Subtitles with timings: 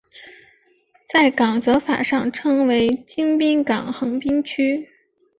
[1.13, 4.89] 在港则法上称为京滨港横滨区。